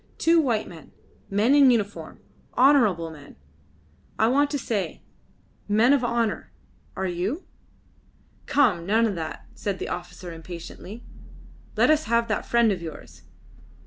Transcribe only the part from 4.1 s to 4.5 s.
I want